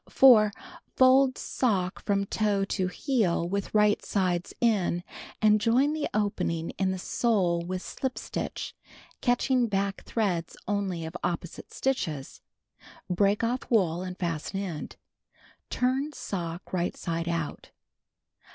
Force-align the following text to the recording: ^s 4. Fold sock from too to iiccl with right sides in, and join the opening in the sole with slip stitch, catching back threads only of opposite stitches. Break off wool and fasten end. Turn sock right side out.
^s 0.09 0.13
4. 0.13 0.51
Fold 0.95 1.37
sock 1.37 2.01
from 2.03 2.25
too 2.25 2.65
to 2.65 2.87
iiccl 2.87 3.47
with 3.47 3.71
right 3.75 4.03
sides 4.03 4.51
in, 4.59 5.03
and 5.43 5.61
join 5.61 5.93
the 5.93 6.09
opening 6.11 6.71
in 6.79 6.89
the 6.89 6.97
sole 6.97 7.61
with 7.61 7.83
slip 7.83 8.17
stitch, 8.17 8.73
catching 9.21 9.67
back 9.67 10.01
threads 10.03 10.57
only 10.67 11.05
of 11.05 11.15
opposite 11.23 11.71
stitches. 11.71 12.41
Break 13.11 13.43
off 13.43 13.69
wool 13.69 14.01
and 14.01 14.17
fasten 14.17 14.59
end. 14.59 14.95
Turn 15.69 16.11
sock 16.13 16.73
right 16.73 16.97
side 16.97 17.29
out. 17.29 17.69